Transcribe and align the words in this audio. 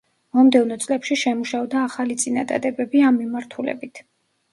მომდევნო 0.37 0.77
წლებში 0.85 1.17
შემუშავდა 1.23 1.83
ახალი 1.89 2.17
წინადადებები 2.23 3.05
ამ 3.11 3.21
მიმართულებით. 3.25 4.03